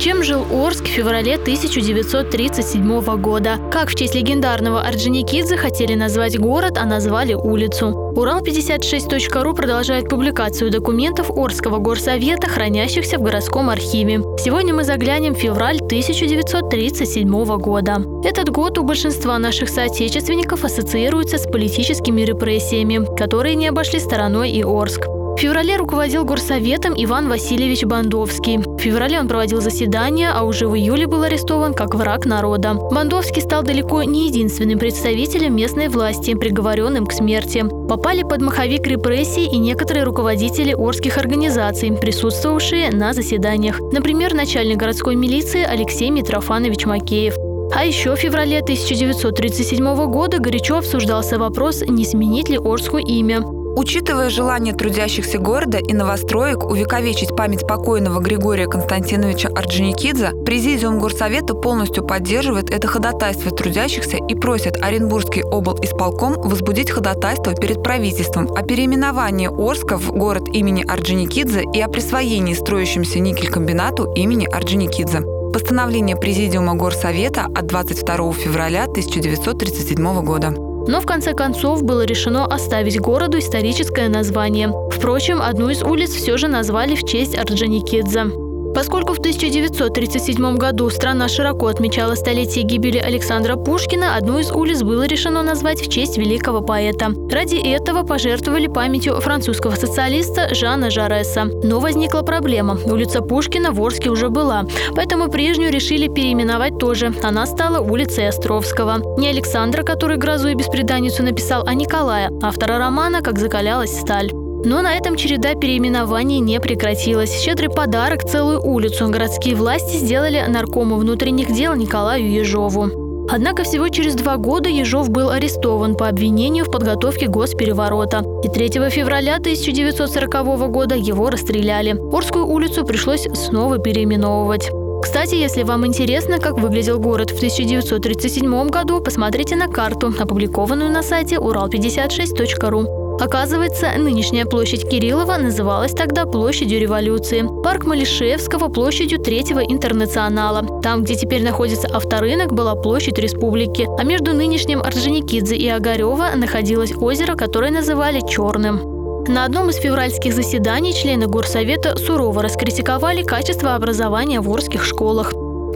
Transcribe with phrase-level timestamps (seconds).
[0.00, 3.56] Чем жил Орск в феврале 1937 года?
[3.72, 8.12] Как в честь легендарного Орджоникидзе хотели назвать город, а назвали улицу?
[8.14, 14.20] Урал56.ру продолжает публикацию документов Орского горсовета, хранящихся в городском архиве.
[14.38, 18.02] Сегодня мы заглянем в февраль 1937 года.
[18.22, 24.62] Этот год у большинства наших соотечественников ассоциируется с политическими репрессиями, которые не обошли стороной и
[24.62, 25.06] Орск.
[25.36, 28.56] В феврале руководил горсоветом Иван Васильевич Бандовский.
[28.56, 32.72] В феврале он проводил заседания, а уже в июле был арестован как враг народа.
[32.72, 37.66] Бандовский стал далеко не единственным представителем местной власти, приговоренным к смерти.
[37.86, 43.78] Попали под маховик репрессий и некоторые руководители орских организаций, присутствовавшие на заседаниях.
[43.92, 47.34] Например, начальник городской милиции Алексей Митрофанович Макеев.
[47.74, 53.42] А еще в феврале 1937 года горячо обсуждался вопрос, не сменить ли Орску имя.
[53.76, 62.02] Учитывая желание трудящихся города и новостроек увековечить память покойного Григория Константиновича Орджоникидзе, Президиум Горсовета полностью
[62.02, 65.78] поддерживает это ходатайство трудящихся и просит Оренбургский обл.
[65.82, 72.54] исполком возбудить ходатайство перед правительством о переименовании Орска в город имени Орджоникидзе и о присвоении
[72.54, 75.20] строящемуся никель-комбинату имени Орджоникидзе.
[75.52, 80.75] Постановление Президиума Горсовета от 22 февраля 1937 года.
[80.88, 84.72] Но в конце концов было решено оставить городу историческое название.
[84.90, 88.45] Впрочем, одну из улиц все же назвали в честь Орджоникидзе.
[88.76, 95.06] Поскольку в 1937 году страна широко отмечала столетие гибели Александра Пушкина, одну из улиц было
[95.06, 97.14] решено назвать в честь великого поэта.
[97.30, 101.44] Ради этого пожертвовали памятью французского социалиста Жана Жареса.
[101.64, 102.78] Но возникла проблема.
[102.84, 107.14] Улица Пушкина в Орске уже была, поэтому прежнюю решили переименовать тоже.
[107.22, 109.16] Она стала улицей Островского.
[109.18, 114.45] Не Александра, который «Грозу и беспреданницу» написал, а Николая, автора романа «Как закалялась сталь».
[114.64, 117.40] Но на этом череда переименований не прекратилась.
[117.40, 123.06] Щедрый подарок целую улицу городские власти сделали наркому внутренних дел Николаю Ежову.
[123.28, 128.24] Однако всего через два года Ежов был арестован по обвинению в подготовке госпереворота.
[128.44, 131.96] И 3 февраля 1940 года его расстреляли.
[132.12, 134.70] Орскую улицу пришлось снова переименовывать.
[135.02, 141.02] Кстати, если вам интересно, как выглядел город в 1937 году, посмотрите на карту, опубликованную на
[141.02, 143.05] сайте урал56.ру.
[143.18, 147.44] Оказывается, нынешняя площадь Кириллова называлась тогда площадью революции.
[147.64, 150.82] Парк Малишевского– площадью Третьего интернационала.
[150.82, 153.88] Там, где теперь находится авторынок, была площадь республики.
[153.98, 159.24] А между нынешним Орджоникидзе и Огарева находилось озеро, которое называли Черным.
[159.28, 165.32] На одном из февральских заседаний члены Горсовета сурово раскритиковали качество образования в Орских школах.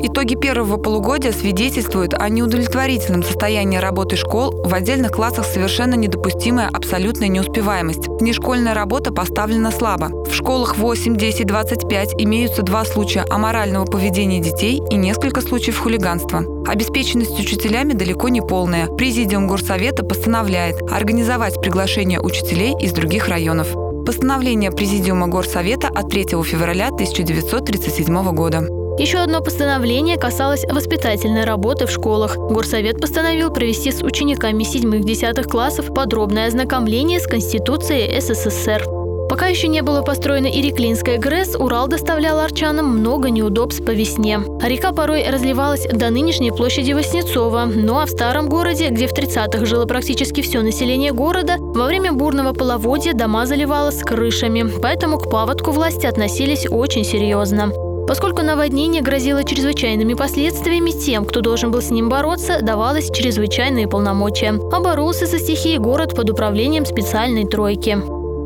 [0.00, 7.28] Итоги первого полугодия свидетельствуют о неудовлетворительном состоянии работы школ, в отдельных классах совершенно недопустимая абсолютная
[7.28, 8.08] неуспеваемость.
[8.08, 10.08] Внешкольная работа поставлена слабо.
[10.24, 16.44] В школах 8, 10, 25 имеются два случая аморального поведения детей и несколько случаев хулиганства.
[16.66, 18.86] Обеспеченность учителями далеко не полная.
[18.88, 23.68] Президиум Горсовета постановляет организовать приглашение учителей из других районов.
[24.04, 28.83] Постановление Президиума Горсовета от 3 февраля 1937 года.
[28.98, 32.36] Еще одно постановление касалось воспитательной работы в школах.
[32.36, 38.84] Горсовет постановил провести с учениками 7-10 классов подробное ознакомление с Конституцией СССР.
[39.28, 44.38] Пока еще не было построено Иреклинская ГРЭС, Урал доставлял арчанам много неудобств по весне.
[44.62, 47.64] река порой разливалась до нынешней площади Воснецова.
[47.64, 52.12] Ну а в старом городе, где в 30-х жило практически все население города, во время
[52.12, 54.70] бурного половодья дома заливало крышами.
[54.80, 57.72] Поэтому к паводку власти относились очень серьезно.
[58.06, 64.60] Поскольку наводнение грозило чрезвычайными последствиями тем, кто должен был с ним бороться, давалось чрезвычайные полномочия.
[64.72, 67.96] А боролся со стихией город под управлением специальной тройки.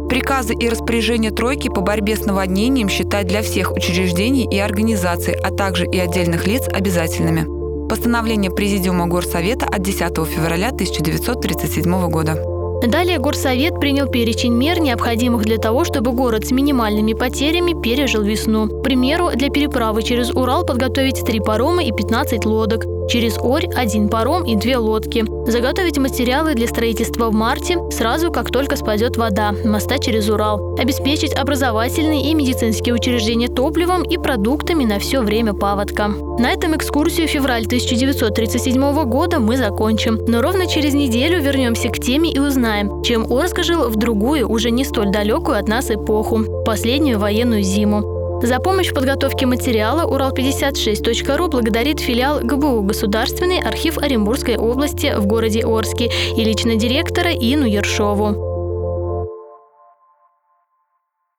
[0.09, 5.51] Приказы и распоряжения тройки по борьбе с наводнением считать для всех учреждений и организаций, а
[5.51, 7.47] также и отдельных лиц обязательными.
[7.89, 12.58] Постановление Президиума Горсовета от 10 февраля 1937 года.
[12.87, 18.69] Далее Горсовет принял перечень мер, необходимых для того, чтобы город с минимальными потерями пережил весну.
[18.69, 22.98] К примеру, для переправы через Урал подготовить три парома и 15 лодок.
[23.09, 25.25] Через Орь один паром и две лодки.
[25.51, 30.77] Заготовить материалы для строительства в марте, сразу как только спадет вода, моста через Урал.
[30.79, 36.09] Обеспечить образовательные и медицинские учреждения топливом и продуктами на все время паводка.
[36.39, 40.21] На этом экскурсию февраль 1937 года мы закончим.
[40.29, 44.71] Но ровно через неделю вернемся к теме и узнаем, чем Орск жил в другую, уже
[44.71, 48.18] не столь далекую от нас эпоху– последнюю военную зиму.
[48.43, 55.65] За помощь в подготовке материала Урал56.ру благодарит филиал ГБУ Государственный архив Оренбургской области в городе
[55.65, 58.48] Орске и лично директора Ину Ершову.